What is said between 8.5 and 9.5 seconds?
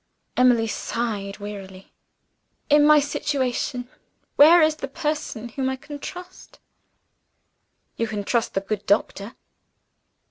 the good doctor."